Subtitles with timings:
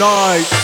[0.00, 0.59] tonight.